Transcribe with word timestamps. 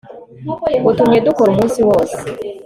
batumye 0.85 1.19
dukora 1.27 1.49
umunsi 1.51 1.79
wose 1.89 2.17